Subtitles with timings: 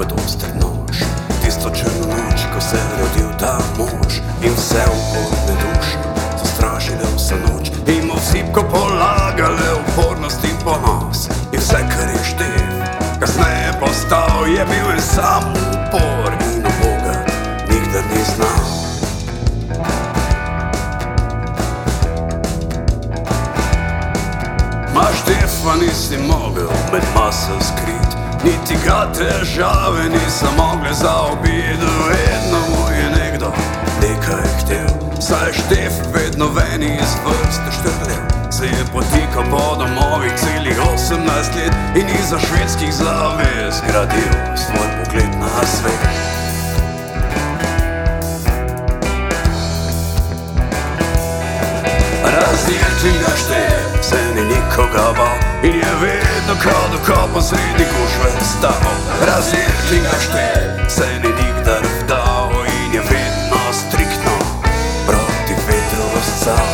[0.00, 1.04] kot oster nož.
[1.44, 5.98] Tisto črno noč, ko se je rodil ta mož in vse uporne duše
[6.40, 11.28] so stražile vso noč in osipko polagale upornost in ponos.
[11.52, 12.64] In vse, kar je štev,
[13.20, 17.16] kasneje postal je bil in sam upor in oboga
[17.68, 18.64] nikdar ni znal.
[24.94, 28.09] Maš tefa nisi mogel med maso skriti
[28.44, 33.52] niti ga težave nisem mogel zaobiti, vedno mu je nekdo
[34.02, 35.10] nekaj htel.
[35.20, 41.72] Saj štef vedno veni iz vrste štrlev, se je potikal po domovih celih 18 let
[41.94, 46.29] in iza švedskih zavez gradil svoj pogled na svet.
[53.00, 53.60] Razdirti ga šte,
[54.02, 55.36] se ni nikoga bal.
[55.62, 58.90] In je vedno kao do kopa sredi gužve stal
[59.26, 60.44] Razdirti ga šte,
[60.88, 62.50] se ni nikdar vdal.
[62.66, 64.36] In je vedno striktno
[65.06, 66.66] proti vetru vzcal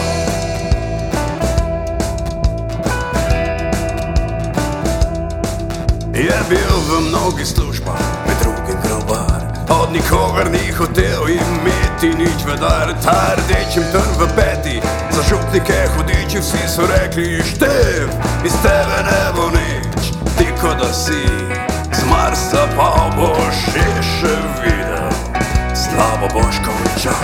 [6.15, 9.43] Je bil v mnogih službah, med drugim grobar.
[9.71, 14.81] Od nikogar ni hotel imeti nič vedar Ta rdečim trn v peti
[15.17, 18.09] Za župnike hudiči vsi so rekli Štev,
[18.45, 20.13] iz tebe ne bo nič.
[20.39, 21.25] Ti ko da si
[21.93, 25.09] z Marsa pa boš še še videl.
[25.73, 27.17] Slabo boš končal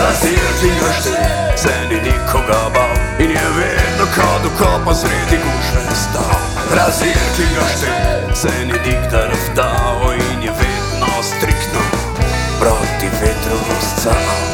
[0.00, 1.16] Razdirti ga šte,
[1.60, 2.94] se ni nikoga bal.
[3.20, 6.40] In je vedno kao do kopa sredi gužve stal.
[6.72, 7.92] Razdirti ga šte,
[8.32, 9.84] se ni nikdar vdal
[10.16, 10.33] In
[14.04, 14.53] vetru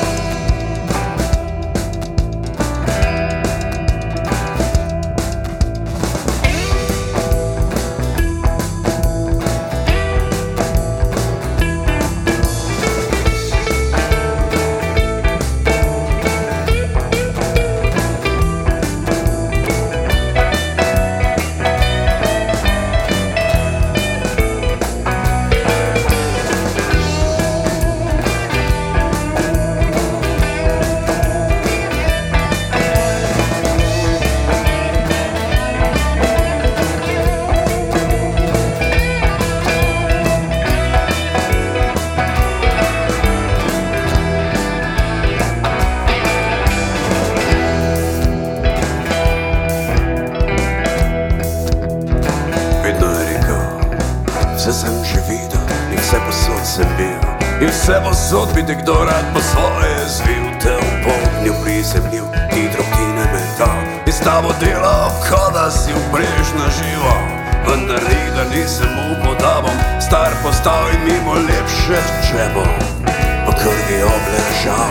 [56.61, 57.21] posod sem bil.
[57.61, 63.25] In vse posod bi te kdo rad po svoje zvil, te upomnil, prizemljil, ti drobtine
[63.33, 63.77] metal.
[64.07, 67.15] In s tabo delal, kot da si vprežna živo.
[67.67, 72.73] Vendar nikdar nisem upal, da bom star postal in mimo lepše, če bom
[73.47, 74.91] po krvi obležal.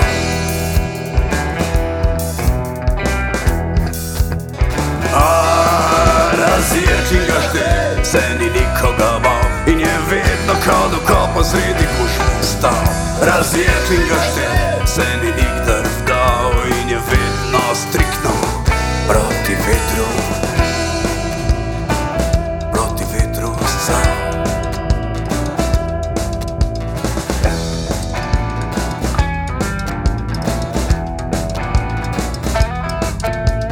[6.39, 7.65] Razjeti ga šte,
[8.03, 10.87] se ni nikoga bal In je vedno kao
[13.21, 14.47] Razjeti ga šte,
[14.85, 18.31] se ni nikdar vdal In je vedno striktno
[19.07, 20.05] proti vetru.
[22.71, 24.19] Proti vetru scal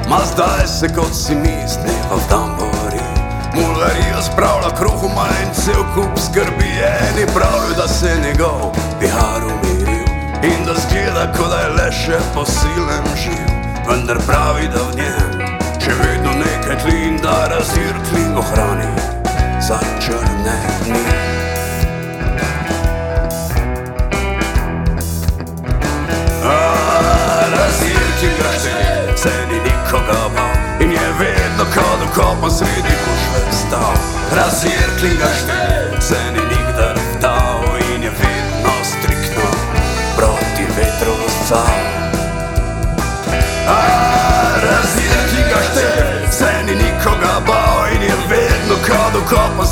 [0.09, 3.03] Ma zdaj se kot si misli v dan bori
[3.55, 6.71] Mularija spravlja kruhu manj cel kup skrbi.
[7.09, 8.76] Eni pravijo, da se je njegov
[12.07, 13.47] še posilen živ
[13.87, 15.31] Vendar pravi, da v njem
[15.83, 18.87] še vedno nekaj tli In da razir klin ohrani
[19.67, 21.01] za črne dni.
[27.51, 33.43] Razirki ga šte, se ni nikoga bal In je vedno kao do kopa sredi gužve
[33.51, 33.99] stal
[34.37, 35.76] Razirki ga šte,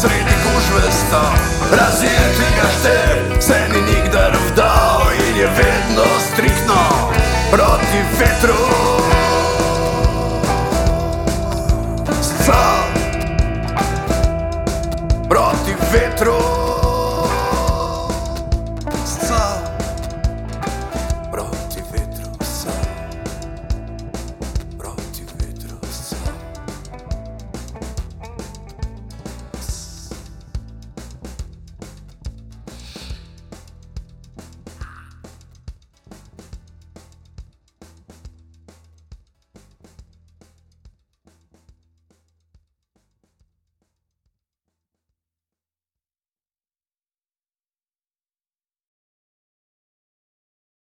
[0.01, 0.09] do
[0.43, 1.34] kopa sredi